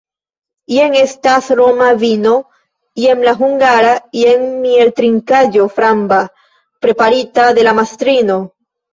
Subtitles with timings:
[0.75, 2.31] Jen estas roma vino,
[3.01, 6.19] jen la hungara, jen mieltrinkaĵo framba,
[6.87, 8.39] preparita de la mastrino!